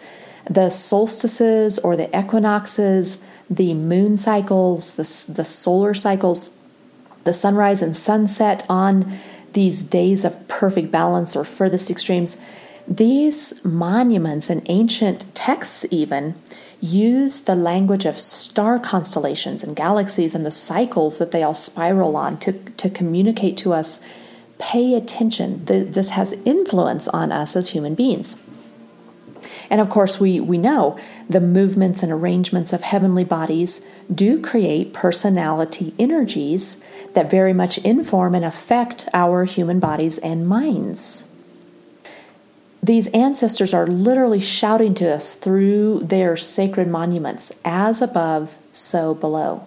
The 0.48 0.70
solstices 0.70 1.78
or 1.78 1.96
the 1.96 2.16
equinoxes, 2.18 3.22
the 3.50 3.74
moon 3.74 4.16
cycles, 4.16 4.94
the, 4.94 5.32
the 5.32 5.44
solar 5.44 5.92
cycles, 5.92 6.56
the 7.24 7.34
sunrise 7.34 7.82
and 7.82 7.96
sunset 7.96 8.64
on 8.68 9.18
these 9.52 9.82
days 9.82 10.24
of 10.24 10.46
perfect 10.48 10.90
balance 10.90 11.34
or 11.34 11.44
furthest 11.44 11.90
extremes, 11.90 12.42
these 12.86 13.62
monuments 13.64 14.48
and 14.48 14.62
ancient 14.66 15.34
texts, 15.34 15.84
even, 15.90 16.34
use 16.80 17.40
the 17.40 17.56
language 17.56 18.04
of 18.04 18.20
star 18.20 18.78
constellations 18.78 19.62
and 19.62 19.74
galaxies 19.74 20.34
and 20.34 20.46
the 20.46 20.50
cycles 20.50 21.18
that 21.18 21.32
they 21.32 21.42
all 21.42 21.54
spiral 21.54 22.16
on 22.16 22.38
to, 22.38 22.52
to 22.52 22.88
communicate 22.88 23.56
to 23.58 23.72
us 23.72 24.00
pay 24.58 24.94
attention. 24.94 25.64
This 25.64 26.10
has 26.10 26.40
influence 26.44 27.08
on 27.08 27.32
us 27.32 27.56
as 27.56 27.70
human 27.70 27.94
beings. 27.94 28.36
And 29.70 29.80
of 29.80 29.90
course, 29.90 30.18
we, 30.18 30.40
we 30.40 30.58
know 30.58 30.98
the 31.28 31.40
movements 31.40 32.02
and 32.02 32.10
arrangements 32.10 32.72
of 32.72 32.82
heavenly 32.82 33.24
bodies 33.24 33.86
do 34.12 34.40
create 34.40 34.92
personality 34.92 35.94
energies 35.98 36.78
that 37.14 37.30
very 37.30 37.52
much 37.52 37.78
inform 37.78 38.34
and 38.34 38.44
affect 38.44 39.08
our 39.12 39.44
human 39.44 39.78
bodies 39.78 40.18
and 40.18 40.48
minds. 40.48 41.24
These 42.88 43.08
ancestors 43.08 43.74
are 43.74 43.86
literally 43.86 44.40
shouting 44.40 44.94
to 44.94 45.14
us 45.14 45.34
through 45.34 45.98
their 45.98 46.38
sacred 46.38 46.88
monuments 46.88 47.52
as 47.62 48.00
above, 48.00 48.56
so 48.72 49.12
below. 49.12 49.66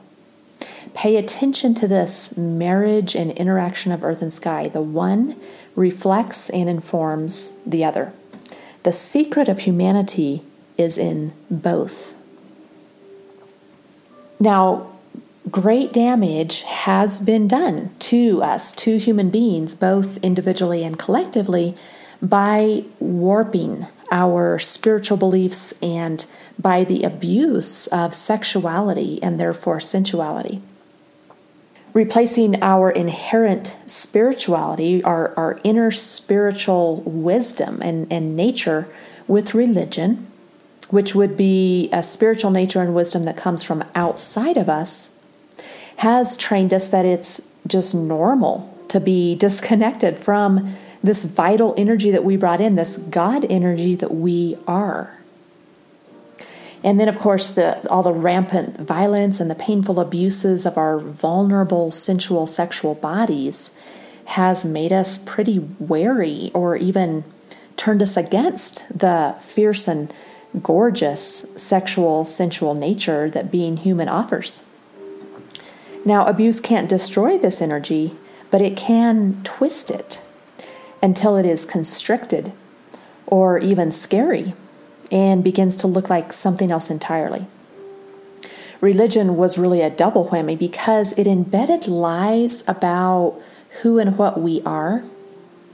Pay 0.96 1.18
attention 1.18 1.76
to 1.76 1.88
this 1.88 2.36
marriage 2.36 3.14
and 3.16 3.30
interaction 3.34 3.92
of 3.92 4.04
earth 4.04 4.24
and 4.24 4.34
sky. 4.34 4.70
The 4.70 4.82
one 4.82 5.40
reflects 5.76 6.50
and 6.50 6.68
informs 6.68 7.54
the 7.64 7.86
other. 7.86 8.12
The 8.82 8.92
secret 8.92 9.48
of 9.48 9.60
humanity 9.60 10.42
is 10.76 10.98
in 10.98 11.34
both. 11.48 12.16
Now, 14.40 14.94
great 15.52 15.94
damage 15.94 16.64
has 16.64 17.20
been 17.20 17.48
done 17.48 17.92
to 18.00 18.42
us, 18.42 18.72
to 18.78 18.98
human 18.98 19.30
beings, 19.30 19.76
both 19.76 20.18
individually 20.24 20.84
and 20.84 20.98
collectively, 20.98 21.76
by 22.22 22.84
warping 23.00 23.88
our 24.12 24.60
spiritual 24.60 25.18
beliefs 25.18 25.74
and 25.82 26.26
by 26.60 26.84
the 26.84 27.04
abuse 27.04 27.88
of 27.88 28.14
sexuality 28.14 29.22
and 29.24 29.40
therefore 29.40 29.80
sensuality. 29.80 30.62
Replacing 31.94 32.62
our 32.62 32.90
inherent 32.90 33.76
spirituality, 33.86 35.04
our, 35.04 35.34
our 35.36 35.60
inner 35.64 35.92
spiritual 35.92 37.02
wisdom 37.06 37.82
and, 37.82 38.12
and 38.12 38.36
nature 38.36 38.88
with 39.28 39.54
religion, 39.54 40.28
which 40.90 41.16
would 41.16 41.36
be 41.36 41.90
a 41.92 42.04
spiritual 42.04 42.52
nature 42.52 42.82
and 42.82 42.94
wisdom 42.94 43.26
that 43.26 43.38
comes 43.38 43.64
from 43.64 43.84
outside 43.96 44.58
of 44.58 44.70
us, 44.70 45.18
has 45.98 46.38
trained 46.38 46.74
us 46.74 46.90
that 46.90 47.06
it's 47.06 47.50
just 47.68 47.94
normal 47.94 48.68
to 48.88 49.00
be 49.00 49.36
disconnected 49.36 50.18
from 50.18 50.76
this 51.04 51.24
vital 51.24 51.74
energy 51.78 52.12
that 52.12 52.24
we 52.24 52.38
brought 52.38 52.62
in, 52.62 52.76
this 52.76 52.98
God 52.98 53.46
energy 53.50 53.96
that 53.96 54.14
we 54.14 54.58
are. 54.68 55.18
And 56.84 57.00
then, 57.00 57.08
of 57.08 57.20
course, 57.20 57.52
the, 57.52 57.88
all 57.90 58.04
the 58.04 58.14
rampant 58.14 58.78
violence 58.78 59.40
and 59.40 59.52
the 59.52 59.56
painful 59.56 60.00
abuses 60.00 60.66
of 60.66 60.78
our 60.78 61.00
vulnerable, 61.00 61.92
sensual, 61.92 62.48
sexual 62.48 62.96
bodies 62.96 63.72
has 64.26 64.66
made 64.66 64.92
us 64.92 65.18
pretty 65.18 65.60
wary 65.80 66.52
or 66.54 66.76
even 66.76 67.24
turned 67.78 68.02
us 68.02 68.18
against 68.18 68.86
the 68.98 69.36
fierce 69.42 69.88
and 69.88 70.12
gorgeous 70.62 71.24
sexual, 71.56 72.26
sensual 72.26 72.74
nature 72.74 73.30
that 73.30 73.52
being 73.52 73.78
human 73.78 74.10
offers. 74.10 74.68
Now, 76.04 76.26
abuse 76.26 76.60
can't 76.60 76.90
destroy 76.90 77.38
this 77.38 77.62
energy, 77.62 78.16
but 78.50 78.62
it 78.62 78.76
can 78.76 79.42
twist 79.44 79.92
it 79.92 80.22
until 81.02 81.36
it 81.38 81.46
is 81.46 81.66
constricted 81.66 82.52
or 83.28 83.58
even 83.58 83.92
scary 83.92 84.54
and 85.12 85.44
begins 85.44 85.76
to 85.76 85.88
look 85.88 86.10
like 86.10 86.32
something 86.32 86.72
else 86.72 86.90
entirely. 86.90 87.48
Religion 88.80 89.36
was 89.36 89.58
really 89.58 89.82
a 89.82 89.90
double 89.90 90.30
whammy 90.30 90.58
because 90.58 91.14
it 91.14 91.28
embedded 91.28 91.88
lies 91.88 92.68
about 92.68 93.40
who 93.82 94.00
and 94.00 94.18
what 94.18 94.42
we 94.42 94.62
are 94.64 95.04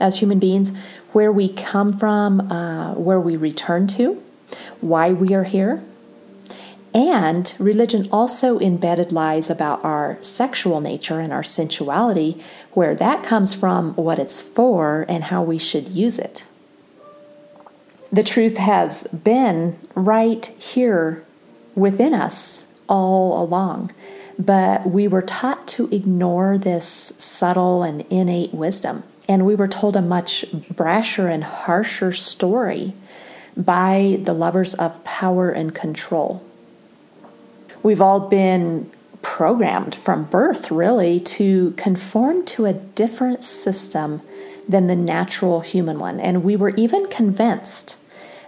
as 0.00 0.18
human 0.18 0.38
beings, 0.38 0.72
where 1.12 1.32
we 1.32 1.48
come 1.52 1.96
from, 1.96 2.40
uh, 2.52 2.94
where 2.94 3.20
we 3.20 3.36
return 3.36 3.86
to, 3.86 4.22
why 4.80 5.12
we 5.12 5.34
are 5.34 5.44
here. 5.44 5.82
And 6.94 7.54
religion 7.58 8.08
also 8.10 8.58
embedded 8.58 9.12
lies 9.12 9.50
about 9.50 9.84
our 9.84 10.18
sexual 10.22 10.80
nature 10.80 11.20
and 11.20 11.32
our 11.32 11.42
sensuality, 11.42 12.42
where 12.72 12.94
that 12.94 13.22
comes 13.22 13.52
from, 13.54 13.94
what 13.94 14.18
it's 14.18 14.40
for, 14.40 15.04
and 15.08 15.24
how 15.24 15.42
we 15.42 15.58
should 15.58 15.88
use 15.88 16.18
it. 16.18 16.44
The 18.10 18.22
truth 18.22 18.56
has 18.56 19.04
been 19.08 19.78
right 19.94 20.46
here 20.46 21.24
within 21.74 22.14
us 22.14 22.66
all 22.88 23.42
along, 23.42 23.92
but 24.38 24.86
we 24.86 25.06
were 25.06 25.20
taught 25.20 25.68
to 25.68 25.94
ignore 25.94 26.56
this 26.56 27.12
subtle 27.18 27.82
and 27.82 28.00
innate 28.08 28.54
wisdom. 28.54 29.02
And 29.28 29.44
we 29.44 29.54
were 29.54 29.68
told 29.68 29.94
a 29.94 30.00
much 30.00 30.46
brasher 30.52 31.30
and 31.30 31.44
harsher 31.44 32.12
story 32.12 32.94
by 33.54 34.18
the 34.22 34.32
lovers 34.32 34.72
of 34.74 35.04
power 35.04 35.50
and 35.50 35.74
control. 35.74 36.47
We've 37.88 38.02
all 38.02 38.28
been 38.28 38.90
programmed 39.22 39.94
from 39.94 40.24
birth, 40.24 40.70
really, 40.70 41.18
to 41.20 41.70
conform 41.78 42.44
to 42.44 42.66
a 42.66 42.74
different 42.74 43.42
system 43.42 44.20
than 44.68 44.88
the 44.88 44.94
natural 44.94 45.60
human 45.60 45.98
one. 45.98 46.20
And 46.20 46.44
we 46.44 46.54
were 46.54 46.68
even 46.76 47.08
convinced 47.08 47.96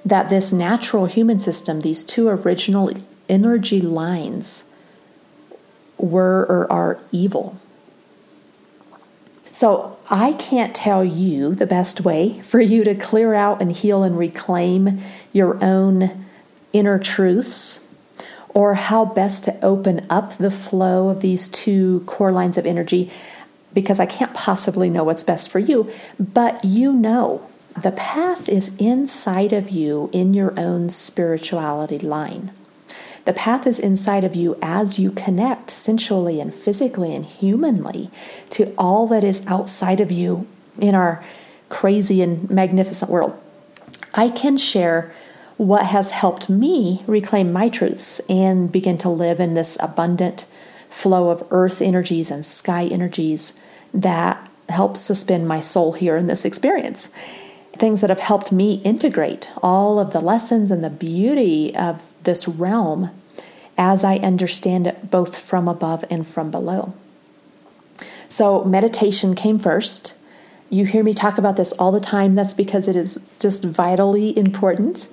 that 0.05 0.29
this 0.29 0.53
natural 0.53 1.07
human 1.07 1.39
system, 1.39 1.81
these 1.81 2.05
two 2.05 2.29
original 2.29 2.91
energy 3.31 3.81
lines, 3.81 4.71
were 5.97 6.43
or 6.43 6.71
are 6.71 7.01
evil. 7.11 7.59
So, 9.51 9.97
I 10.11 10.35
can't 10.35 10.75
tell 10.75 11.03
you 11.03 11.55
the 11.55 11.67
best 11.67 12.03
way 12.03 12.41
for 12.43 12.61
you 12.61 12.85
to 12.85 12.95
clear 12.95 13.33
out 13.33 13.63
and 13.63 13.73
heal 13.73 14.03
and 14.03 14.19
reclaim 14.19 15.01
your 15.33 15.65
own 15.65 16.27
inner 16.75 16.99
truths 16.99 17.87
or 18.55 18.75
how 18.75 19.05
best 19.05 19.45
to 19.45 19.65
open 19.65 20.07
up 20.11 20.37
the 20.37 20.51
flow 20.51 21.09
of 21.09 21.21
these 21.21 21.49
two 21.49 22.01
core 22.07 22.33
lines 22.33 22.59
of 22.59 22.67
energy 22.67 23.11
because 23.73 24.01
I 24.01 24.07
can't 24.07 24.35
possibly 24.35 24.91
know 24.91 25.05
what's 25.05 25.23
best 25.23 25.51
for 25.51 25.59
you, 25.59 25.91
but 26.19 26.65
you 26.65 26.93
know 26.93 27.43
the 27.81 27.93
path 27.93 28.49
is 28.49 28.75
inside 28.77 29.53
of 29.53 29.71
you 29.71 30.11
in 30.13 30.35
your 30.35 30.59
own 30.59 30.91
spirituality 30.91 31.99
line. 31.99 32.51
The 33.25 33.33
path 33.33 33.67
is 33.67 33.79
inside 33.79 34.25
of 34.25 34.35
you 34.35 34.59
as 34.61 34.99
you 34.99 35.13
connect 35.13 35.71
sensually 35.71 36.41
and 36.41 36.53
physically 36.53 37.15
and 37.15 37.25
humanly 37.25 38.11
to 38.51 38.75
all 38.77 39.07
that 39.09 39.23
is 39.23 39.47
outside 39.47 40.01
of 40.01 40.11
you 40.11 40.47
in 40.79 40.95
our 40.95 41.25
crazy 41.69 42.23
and 42.23 42.51
magnificent 42.51 43.11
world. 43.11 43.39
I 44.15 44.31
can 44.31 44.57
share 44.57 45.13
what 45.61 45.85
has 45.85 46.11
helped 46.11 46.49
me 46.49 47.05
reclaim 47.07 47.53
my 47.53 47.69
truths 47.69 48.19
and 48.31 48.73
begin 48.73 48.97
to 48.97 49.11
live 49.11 49.39
in 49.39 49.53
this 49.53 49.77
abundant 49.79 50.47
flow 50.89 51.29
of 51.29 51.47
earth 51.51 51.83
energies 51.83 52.31
and 52.31 52.47
sky 52.47 52.87
energies 52.87 53.61
that 53.93 54.51
helps 54.71 55.03
suspend 55.03 55.47
my 55.47 55.61
soul 55.61 55.93
here 55.93 56.17
in 56.17 56.29
this 56.29 56.47
experience. 56.47 57.11
Things 57.75 58.01
that 58.01 58.09
have 58.09 58.21
helped 58.21 58.51
me 58.51 58.81
integrate 58.85 59.51
all 59.63 60.01
of 60.01 60.15
the 60.15 60.23
lessons 60.23 60.71
and 60.71 60.83
the 60.83 60.89
beauty 60.89 61.77
of 61.77 62.03
this 62.23 62.49
realm 62.49 63.11
as 63.77 64.03
I 64.03 64.17
understand 64.17 64.87
it 64.87 65.11
both 65.11 65.39
from 65.39 65.69
above 65.69 66.07
and 66.11 66.27
from 66.27 66.51
below. 66.51 66.95
So, 68.29 68.65
meditation 68.65 69.35
came 69.35 69.59
first. 69.59 70.15
You 70.71 70.87
hear 70.87 71.05
me 71.05 71.13
talk 71.13 71.37
about 71.37 71.59
this 71.59 71.73
all 71.73 71.93
the 71.93 72.01
time. 72.01 72.35
That's 72.35 72.55
because 72.55 72.89
it 72.89 72.97
is 72.97 73.21
just 73.39 73.63
vitally 73.63 74.35
important. 74.39 75.11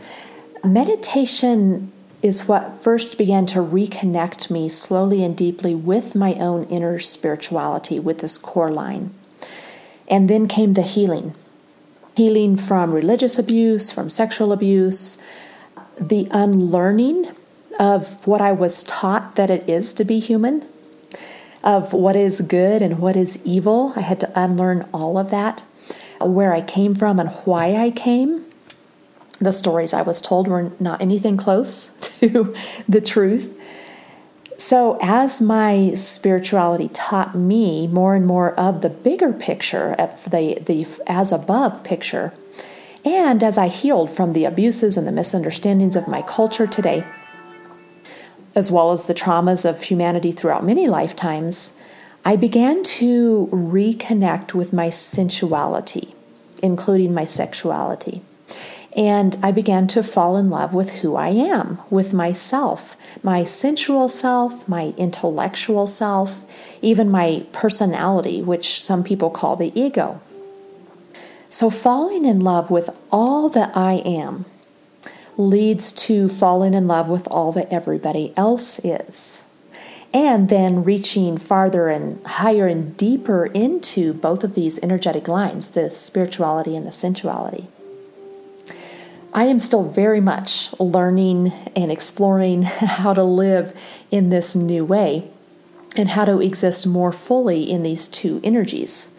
Meditation 0.68 1.94
is 2.22 2.46
what 2.48 2.84
first 2.84 3.18
began 3.18 3.46
to 3.46 3.60
reconnect 3.60 4.52
me 4.52 4.68
slowly 4.68 5.24
and 5.24 5.38
deeply 5.38 5.74
with 5.74 6.14
my 6.14 6.34
own 6.34 6.66
inner 6.66 7.00
spirituality, 7.00 8.00
with 8.00 8.20
this 8.20 8.38
core 8.38 8.72
line. 8.72 9.14
And 10.10 10.30
then 10.30 10.48
came 10.48 10.74
the 10.74 10.82
healing 10.82 11.34
healing 12.16 12.58
from 12.58 12.94
religious 12.96 13.38
abuse, 13.38 13.92
from 13.92 14.10
sexual 14.10 14.52
abuse, 14.52 15.20
the 16.02 16.28
unlearning 16.32 17.28
of 17.80 18.26
what 18.26 18.42
I 18.42 18.52
was 18.52 18.82
taught 18.82 19.36
that 19.36 19.52
it 19.52 19.70
is 19.70 19.94
to 19.94 20.04
be 20.04 20.20
human, 20.20 20.66
of 21.64 21.94
what 21.94 22.16
is 22.16 22.42
good 22.42 22.82
and 22.82 22.98
what 22.98 23.16
is 23.16 23.40
evil. 23.46 23.94
I 23.96 24.02
had 24.02 24.20
to 24.22 24.32
unlearn 24.36 24.90
all 24.92 25.20
of 25.20 25.30
that, 25.30 25.62
where 26.20 26.54
I 26.54 26.62
came 26.62 26.96
from 26.96 27.20
and 27.20 27.30
why 27.46 27.76
I 27.76 27.92
came 27.92 28.47
the 29.40 29.52
stories 29.52 29.94
I 29.94 30.02
was 30.02 30.22
told 30.22 30.48
were 30.48 30.72
not 30.80 31.02
anything 31.02 31.38
close 31.38 31.88
to 32.20 32.56
the 32.88 33.02
truth. 33.02 33.54
So, 34.60 34.98
as 35.02 35.40
my 35.40 35.94
spirituality 35.94 36.90
taught 36.90 37.36
me 37.36 37.86
more 37.88 38.16
and 38.16 38.26
more 38.26 38.54
of 38.56 38.82
the 38.82 38.90
bigger 38.90 39.32
picture, 39.32 39.94
of 39.94 40.30
the, 40.32 40.60
the 40.66 40.88
as 41.06 41.32
above 41.32 41.84
picture, 41.84 42.34
and 43.06 43.44
as 43.44 43.58
I 43.58 43.68
healed 43.68 44.12
from 44.12 44.34
the 44.34 44.46
abuses 44.46 44.98
and 44.98 45.06
the 45.06 45.12
misunderstandings 45.12 45.96
of 45.96 46.08
my 46.08 46.24
culture 46.24 46.66
today, 46.66 47.06
as 48.56 48.72
well 48.72 48.92
as 48.92 49.06
the 49.06 49.14
traumas 49.14 49.64
of 49.64 49.84
humanity 49.84 50.32
throughout 50.32 50.66
many 50.66 50.88
lifetimes, 50.88 51.74
I 52.26 52.36
began 52.36 52.84
to 52.84 53.48
reconnect 53.52 54.56
with 54.56 54.74
my 54.74 54.90
sensuality, 54.90 56.16
including 56.64 57.14
my 57.14 57.24
sexuality. 57.26 58.24
And 58.98 59.38
I 59.44 59.52
began 59.52 59.86
to 59.90 60.02
fall 60.02 60.38
in 60.38 60.50
love 60.50 60.74
with 60.74 60.90
who 60.90 61.16
I 61.16 61.30
am, 61.30 61.80
with 61.92 62.14
myself, 62.14 62.98
my 63.22 63.44
sensual 63.44 64.10
self, 64.10 64.68
my 64.68 64.96
intellectual 64.98 65.86
self, 65.86 66.44
even 66.82 67.12
my 67.12 67.46
personality, 67.54 68.42
which 68.42 68.82
some 68.82 69.04
people 69.04 69.30
call 69.30 69.56
the 69.56 69.72
ego. 69.80 70.20
So, 71.48 71.70
falling 71.70 72.26
in 72.26 72.40
love 72.40 72.72
with 72.72 73.00
all 73.12 73.50
that 73.50 73.78
I 73.78 74.02
am 74.04 74.46
leads 75.38 75.94
to 75.94 76.28
falling 76.28 76.74
in 76.74 76.88
love 76.88 77.08
with 77.08 77.28
all 77.28 77.52
that 77.52 77.72
everybody 77.72 78.34
else 78.36 78.80
is. 78.84 79.44
And 80.12 80.50
then 80.50 80.84
reaching 80.84 81.38
farther 81.38 81.90
and 81.90 82.26
higher 82.26 82.66
and 82.66 82.98
deeper 82.98 83.46
into 83.46 84.14
both 84.14 84.44
of 84.44 84.56
these 84.56 84.80
energetic 84.82 85.28
lines 85.28 85.70
the 85.70 85.92
spirituality 85.92 86.76
and 86.76 86.88
the 86.88 86.92
sensuality. 86.92 87.68
I 89.38 89.44
am 89.44 89.60
still 89.60 89.84
very 89.84 90.20
much 90.20 90.74
learning 90.80 91.54
and 91.76 91.92
exploring 91.92 92.62
how 92.64 93.14
to 93.14 93.24
live 93.24 93.80
in 94.10 94.32
this 94.32 94.56
new 94.56 94.84
way 94.84 95.30
and 95.96 96.10
how 96.10 96.26
to 96.26 96.42
exist 96.42 96.88
more 96.88 97.12
fully 97.12 97.62
in 97.70 97.84
these 97.84 98.08
two 98.08 98.42
energies. 98.44 99.10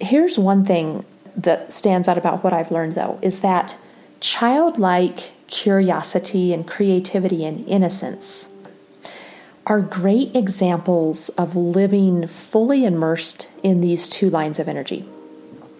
Here's 0.00 0.38
one 0.38 0.64
thing 0.64 1.04
that 1.36 1.72
stands 1.72 2.06
out 2.06 2.18
about 2.18 2.44
what 2.44 2.52
I've 2.52 2.70
learned 2.70 2.92
though 2.92 3.18
is 3.20 3.40
that 3.40 3.76
childlike 4.20 5.32
curiosity 5.48 6.52
and 6.52 6.64
creativity 6.64 7.44
and 7.44 7.66
innocence 7.66 8.52
are 9.66 9.80
great 9.80 10.36
examples 10.36 11.30
of 11.30 11.56
living 11.56 12.28
fully 12.28 12.84
immersed 12.84 13.50
in 13.64 13.80
these 13.80 14.08
two 14.08 14.30
lines 14.30 14.60
of 14.60 14.68
energy. 14.68 15.04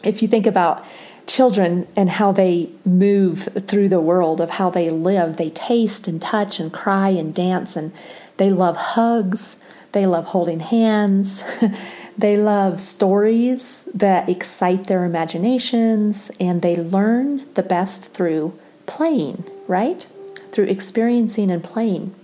If 0.03 0.21
you 0.21 0.27
think 0.27 0.49
about 0.49 0.85
children 1.27 1.87
and 1.97 2.11
how 2.11 2.33
they 2.33 2.71
move 2.85 3.49
through 3.67 3.89
the 3.89 4.01
world, 4.01 4.41
of 4.41 4.51
how 4.51 4.71
they 4.71 4.91
live. 4.91 5.37
They 5.37 5.51
taste 5.51 6.09
and 6.09 6.21
touch 6.21 6.61
and 6.61 6.73
cry 6.73 7.09
and 7.09 7.35
dance, 7.35 7.77
and 7.77 7.93
they 8.37 8.51
love 8.51 8.77
hugs. 8.77 9.57
They 9.93 10.07
love 10.07 10.27
holding 10.27 10.61
hands. 10.61 11.45
they 12.19 12.37
love 12.37 12.81
stories 12.81 13.89
that 13.95 14.29
excite 14.29 14.87
their 14.87 15.05
imaginations, 15.05 16.31
and 16.41 16.63
they 16.63 16.77
learn 16.77 17.47
the 17.55 17.63
best 17.63 18.13
through 18.13 18.59
playing, 18.87 19.45
right? 19.67 20.07
Through 20.53 20.67
experiencing 20.67 21.51
and 21.51 21.63
playing. 21.63 22.15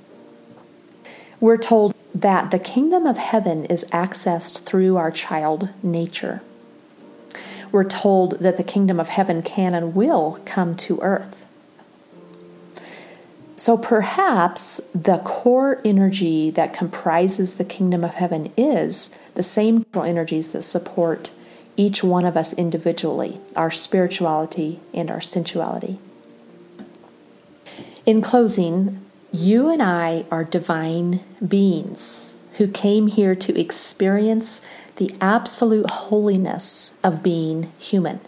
We're 1.40 1.56
told 1.56 1.94
that 2.14 2.50
the 2.50 2.58
kingdom 2.58 3.06
of 3.06 3.16
heaven 3.16 3.64
is 3.64 3.84
accessed 3.92 4.64
through 4.64 4.96
our 4.96 5.10
child 5.10 5.70
nature 5.82 6.42
we're 7.72 7.84
told 7.84 8.38
that 8.40 8.56
the 8.56 8.64
kingdom 8.64 8.98
of 8.98 9.08
heaven 9.08 9.42
can 9.42 9.74
and 9.74 9.94
will 9.94 10.40
come 10.44 10.74
to 10.76 11.00
earth. 11.00 11.46
So 13.54 13.76
perhaps 13.76 14.80
the 14.94 15.18
core 15.18 15.82
energy 15.84 16.50
that 16.50 16.72
comprises 16.72 17.56
the 17.56 17.64
kingdom 17.64 18.02
of 18.02 18.14
heaven 18.14 18.52
is 18.56 19.10
the 19.34 19.42
same 19.42 19.84
energies 19.94 20.52
that 20.52 20.62
support 20.62 21.30
each 21.76 22.02
one 22.02 22.24
of 22.24 22.36
us 22.36 22.52
individually, 22.54 23.38
our 23.56 23.70
spirituality 23.70 24.80
and 24.94 25.10
our 25.10 25.20
sensuality. 25.20 25.98
In 28.06 28.22
closing, 28.22 29.04
you 29.30 29.68
and 29.68 29.82
I 29.82 30.24
are 30.30 30.42
divine 30.42 31.20
beings 31.46 32.38
who 32.56 32.66
came 32.66 33.06
here 33.06 33.34
to 33.34 33.60
experience 33.60 34.60
the 35.00 35.14
absolute 35.18 35.88
holiness 35.88 36.92
of 37.02 37.22
being 37.22 37.72
human. 37.78 38.20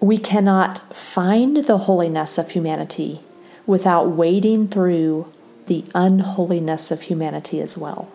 We 0.00 0.16
cannot 0.16 0.96
find 0.96 1.58
the 1.58 1.76
holiness 1.76 2.38
of 2.38 2.52
humanity 2.52 3.20
without 3.66 4.08
wading 4.08 4.68
through 4.68 5.30
the 5.66 5.84
unholiness 5.94 6.90
of 6.90 7.02
humanity 7.02 7.60
as 7.60 7.76
well. 7.76 8.10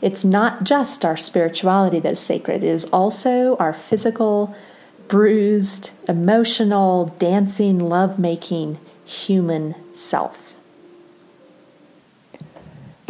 It's 0.00 0.24
not 0.24 0.64
just 0.64 1.04
our 1.04 1.18
spirituality 1.18 2.00
that's 2.00 2.18
sacred, 2.18 2.64
it 2.64 2.70
is 2.70 2.86
also 2.86 3.56
our 3.58 3.74
physical, 3.74 4.56
bruised, 5.08 5.90
emotional, 6.08 7.04
dancing, 7.18 7.78
love 7.78 8.18
making 8.18 8.78
human 9.04 9.74
self. 9.94 10.56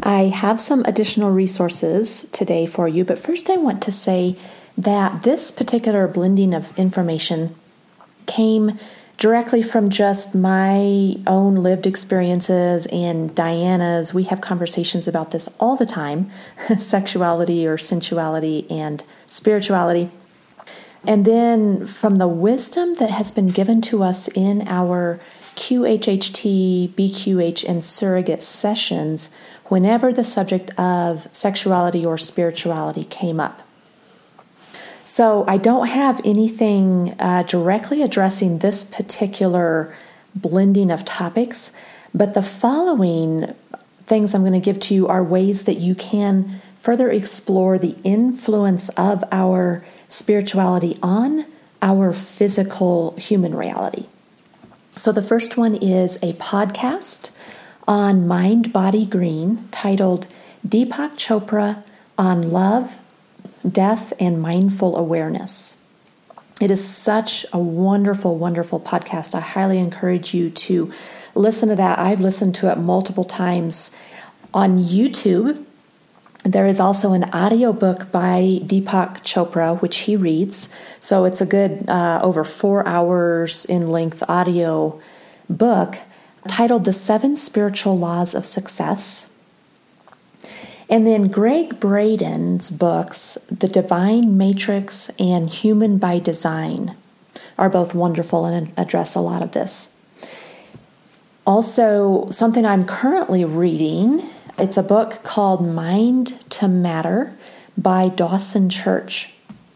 I 0.03 0.25
have 0.25 0.61
some 0.61 0.83
additional 0.85 1.31
resources 1.31 2.29
today 2.33 2.67
for 2.67 2.89
you, 2.89 3.05
but 3.05 3.19
first 3.19 3.51
I 3.51 3.57
want 3.57 3.83
to 3.83 3.93
say 3.93 4.37
that 4.79 5.25
this 5.25 5.51
particular 5.51 6.09
blending 6.09 6.55
of 6.55 6.77
information 6.79 7.55
came 8.27 8.79
directly 9.19 9.61
from 9.61 9.91
just 9.91 10.35
my 10.35 11.17
own 11.27 11.57
lived 11.57 11.87
experiences 11.87 12.87
and 12.87 13.35
Diana's. 13.35 14.15
We 14.15 14.23
have 14.25 14.41
conversations 14.41 15.07
about 15.07 15.33
this 15.33 15.49
all 15.61 15.77
the 15.77 15.85
time 15.85 16.31
sexuality 16.79 17.67
or 17.67 17.77
sensuality 17.77 18.67
and 18.71 19.05
spirituality. 19.27 20.11
And 21.07 21.25
then 21.25 21.87
from 21.87 22.17
the 22.17 22.29
wisdom 22.29 22.95
that 22.95 23.11
has 23.11 23.31
been 23.31 23.49
given 23.49 23.83
to 23.83 24.03
us 24.03 24.29
in 24.29 24.67
our 24.67 25.21
QHHT, 25.57 26.95
BQH, 26.95 27.69
and 27.69 27.85
surrogate 27.85 28.43
sessions 28.43 29.35
whenever 29.70 30.12
the 30.12 30.24
subject 30.24 30.78
of 30.78 31.28
sexuality 31.33 32.04
or 32.04 32.18
spirituality 32.18 33.04
came 33.04 33.38
up. 33.38 33.62
So 35.04 35.44
I 35.46 35.59
don't 35.59 35.87
have 35.87 36.20
anything 36.24 37.14
uh, 37.20 37.44
directly 37.44 38.02
addressing 38.02 38.59
this 38.59 38.85
particular 38.85 39.94
blending 40.35 40.90
of 40.90 41.04
topics, 41.04 41.72
but 42.12 42.35
the 42.35 42.42
following 42.42 43.54
things 44.06 44.35
I'm 44.35 44.42
going 44.42 44.52
to 44.52 44.61
give 44.61 44.80
to 44.80 44.94
you 44.94 45.06
are 45.06 45.22
ways 45.22 45.64
that 45.64 45.78
you 45.78 45.94
can 45.94 46.61
further 46.80 47.09
explore 47.09 47.78
the 47.78 47.96
influence 48.02 48.88
of 48.90 49.22
our 49.30 49.85
spirituality 50.09 50.98
on 51.00 51.46
our 51.80 52.12
physical 52.12 53.14
human 53.16 53.54
reality. 53.54 54.06
So, 54.96 55.12
the 55.12 55.22
first 55.22 55.56
one 55.56 55.76
is 55.76 56.16
a 56.16 56.33
podcast 56.35 57.30
on 57.90 58.24
Mind 58.24 58.72
Body 58.72 59.05
Green 59.05 59.66
titled 59.72 60.29
Deepak 60.64 61.16
Chopra 61.16 61.83
on 62.16 62.40
Love, 62.40 62.98
Death, 63.68 64.12
and 64.20 64.40
Mindful 64.40 64.96
Awareness. 64.96 65.85
It 66.61 66.70
is 66.70 66.87
such 66.87 67.44
a 67.53 67.59
wonderful, 67.59 68.38
wonderful 68.38 68.79
podcast. 68.79 69.35
I 69.35 69.40
highly 69.40 69.81
encourage 69.81 70.33
you 70.33 70.50
to 70.50 70.92
listen 71.35 71.68
to 71.68 71.74
that. 71.74 71.98
I've 71.98 72.20
listened 72.20 72.55
to 72.57 72.70
it 72.70 72.79
multiple 72.79 73.24
times 73.24 73.90
on 74.55 74.79
YouTube. 74.79 75.64
There 76.44 76.68
is 76.68 76.79
also 76.79 77.12
an 77.12 77.24
audiobook 77.35 78.12
by 78.12 78.61
Deepak 78.62 79.24
Chopra, 79.24 79.83
which 79.83 79.98
he 79.98 80.14
reads. 80.14 80.68
So 81.00 81.24
it's 81.24 81.40
a 81.40 81.46
good 81.46 81.90
uh, 81.90 82.20
over 82.22 82.44
four 82.44 82.87
hours 82.87 83.64
in 83.64 83.90
length 83.90 84.22
audio 84.29 85.00
book 85.48 85.98
titled 86.48 86.85
The 86.85 86.92
Seven 86.92 87.37
Spiritual 87.37 87.98
Laws 87.98 88.35
of 88.35 88.46
Success. 88.46 89.31
And 90.88 91.07
then 91.07 91.29
Gregg 91.29 91.79
Braden's 91.79 92.70
books, 92.70 93.38
The 93.50 93.68
Divine 93.68 94.37
Matrix 94.37 95.11
and 95.18 95.48
Human 95.48 95.98
by 95.98 96.18
Design, 96.18 96.96
are 97.57 97.70
both 97.70 97.94
wonderful 97.94 98.44
and 98.44 98.72
address 98.76 99.14
a 99.14 99.20
lot 99.20 99.42
of 99.42 99.53
this. 99.53 99.94
Also, 101.46 102.29
something 102.31 102.66
I'm 102.66 102.85
currently 102.85 103.44
reading, 103.44 104.29
it's 104.59 104.76
a 104.76 104.83
book 104.83 105.22
called 105.22 105.66
Mind 105.66 106.40
to 106.50 106.68
Matter 106.68 107.37
by 107.79 108.09
Dawson 108.09 108.68
Church. 108.68 109.33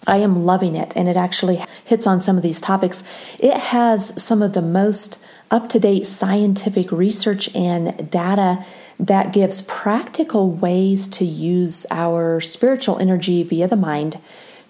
I 0.07 0.19
am 0.19 0.45
loving 0.45 0.75
it, 0.75 0.93
and 0.97 1.09
it 1.09 1.17
actually 1.17 1.65
hits 1.85 2.07
on 2.07 2.21
some 2.21 2.37
of 2.37 2.43
these 2.43 2.61
topics. 2.61 3.05
It 3.39 3.57
has 3.57 4.21
some 4.23 4.43
of 4.43 4.53
the 4.53 4.63
most 4.63 5.24
up 5.51 5.69
to 5.71 5.81
date 5.81 6.07
scientific 6.07 6.91
research 6.91 7.55
and 7.55 8.11
data 8.11 8.65
that 8.99 9.33
gives 9.33 9.63
practical 9.63 10.51
ways 10.51 11.09
to 11.09 11.25
use 11.25 11.87
our 11.91 12.41
spiritual 12.41 12.99
energy 12.99 13.43
via 13.43 13.69
the 13.69 13.77
mind 13.77 14.19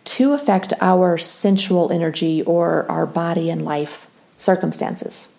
to 0.05 0.33
affect 0.33 0.73
our 0.81 1.17
sensual 1.17 1.91
energy 1.93 2.43
or 2.43 2.91
our 2.91 3.07
body 3.07 3.51
and 3.51 3.65
life 3.65 4.07
circumstances. 4.37 5.33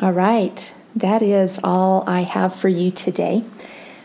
All 0.00 0.12
right, 0.12 0.74
that 0.94 1.22
is 1.22 1.58
all 1.64 2.04
I 2.06 2.22
have 2.22 2.54
for 2.54 2.68
you 2.68 2.90
today. 2.90 3.44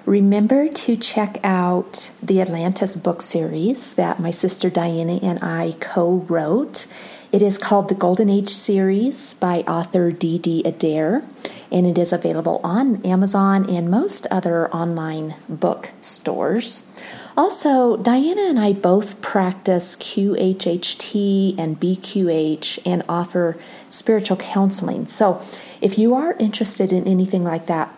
Remember 0.05 0.67
to 0.67 0.95
check 0.95 1.39
out 1.43 2.11
the 2.23 2.41
Atlantis 2.41 2.95
book 2.95 3.21
series 3.21 3.93
that 3.95 4.19
my 4.19 4.31
sister 4.31 4.69
Diana 4.69 5.19
and 5.21 5.39
I 5.43 5.75
co 5.79 6.25
wrote. 6.27 6.87
It 7.31 7.41
is 7.41 7.57
called 7.57 7.87
the 7.87 7.95
Golden 7.95 8.29
Age 8.29 8.49
series 8.49 9.35
by 9.35 9.61
author 9.61 10.11
Dee 10.11 10.61
Adair 10.65 11.23
and 11.71 11.87
it 11.87 11.97
is 11.97 12.11
available 12.11 12.59
on 12.61 13.01
Amazon 13.05 13.69
and 13.69 13.89
most 13.89 14.27
other 14.29 14.69
online 14.75 15.35
book 15.47 15.91
stores. 16.01 16.89
Also, 17.37 17.95
Diana 17.95 18.41
and 18.41 18.59
I 18.59 18.73
both 18.73 19.21
practice 19.21 19.95
QHHT 19.95 21.57
and 21.57 21.79
BQH 21.79 22.79
and 22.85 23.03
offer 23.07 23.57
spiritual 23.89 24.35
counseling. 24.35 25.05
So, 25.05 25.41
if 25.79 25.97
you 25.97 26.13
are 26.13 26.33
interested 26.33 26.91
in 26.91 27.07
anything 27.07 27.43
like 27.43 27.67
that, 27.67 27.97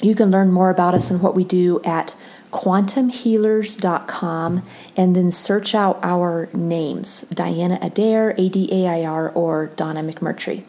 you 0.00 0.14
can 0.14 0.30
learn 0.30 0.50
more 0.50 0.70
about 0.70 0.94
us 0.94 1.10
and 1.10 1.20
what 1.20 1.34
we 1.34 1.44
do 1.44 1.82
at 1.84 2.14
quantumhealers.com 2.52 4.62
and 4.96 5.16
then 5.16 5.32
search 5.32 5.74
out 5.74 5.98
our 6.02 6.48
names 6.52 7.22
Diana 7.22 7.80
Adair, 7.82 8.36
A 8.38 8.48
D 8.48 8.68
A 8.70 8.86
I 8.86 9.04
R, 9.04 9.30
or 9.30 9.66
Donna 9.74 10.02
McMurtry. 10.02 10.62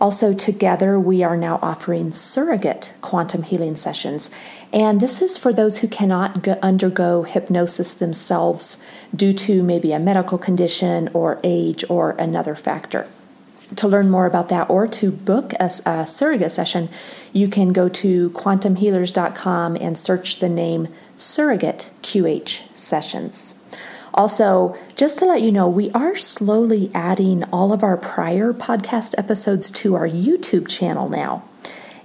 Also, 0.00 0.32
together, 0.32 0.98
we 0.98 1.22
are 1.22 1.36
now 1.36 1.58
offering 1.62 2.12
surrogate 2.12 2.92
quantum 3.00 3.42
healing 3.42 3.76
sessions. 3.76 4.30
And 4.72 5.00
this 5.00 5.22
is 5.22 5.38
for 5.38 5.52
those 5.52 5.78
who 5.78 5.88
cannot 5.88 6.42
go, 6.42 6.58
undergo 6.62 7.22
hypnosis 7.22 7.94
themselves 7.94 8.82
due 9.14 9.32
to 9.32 9.62
maybe 9.62 9.92
a 9.92 10.00
medical 10.00 10.36
condition 10.36 11.08
or 11.14 11.40
age 11.44 11.84
or 11.88 12.10
another 12.12 12.56
factor. 12.56 13.06
To 13.76 13.88
learn 13.88 14.10
more 14.10 14.26
about 14.26 14.50
that 14.50 14.68
or 14.68 14.86
to 14.88 15.10
book 15.10 15.54
a, 15.54 15.70
a 15.86 16.06
surrogate 16.06 16.52
session, 16.52 16.88
you 17.32 17.48
can 17.48 17.72
go 17.72 17.88
to 17.88 18.30
quantumhealers.com 18.30 19.76
and 19.80 19.96
search 19.96 20.40
the 20.40 20.48
name 20.48 20.88
Surrogate 21.16 21.90
QH 22.02 22.76
Sessions. 22.76 23.54
Also, 24.14 24.76
just 24.94 25.18
to 25.18 25.26
let 25.26 25.42
you 25.42 25.50
know, 25.50 25.68
we 25.68 25.90
are 25.90 26.16
slowly 26.16 26.90
adding 26.94 27.42
all 27.44 27.72
of 27.72 27.82
our 27.82 27.96
prior 27.96 28.52
podcast 28.52 29.14
episodes 29.18 29.70
to 29.72 29.96
our 29.96 30.08
YouTube 30.08 30.68
channel 30.68 31.08
now. 31.08 31.42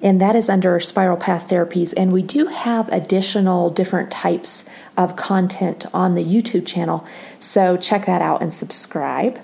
And 0.02 0.20
that 0.22 0.36
is 0.36 0.50
under 0.50 0.80
Spiral 0.80 1.18
Path 1.18 1.50
Therapies. 1.50 1.94
And 1.96 2.12
we 2.12 2.24
do 2.24 2.48
have 2.48 2.88
additional 2.90 3.70
different 3.70 4.10
types 4.10 4.68
of 4.98 5.16
content 5.16 5.86
on 5.94 6.16
the 6.16 6.24
YouTube 6.24 6.66
channel. 6.66 7.06
So 7.38 7.78
check 7.78 8.06
that 8.06 8.22
out 8.22 8.42
and 8.42 8.54
subscribe. 8.54 9.40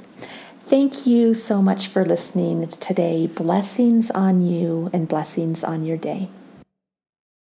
Thank 0.65 1.05
you 1.05 1.35
so 1.35 1.61
much 1.61 1.87
for 1.87 2.03
listening 2.03 2.65
today. 2.67 3.27
Blessings 3.27 4.09
on 4.09 4.41
you 4.41 4.89
and 4.91 5.07
blessings 5.07 5.63
on 5.63 5.83
your 5.83 5.97
day. 5.97 6.29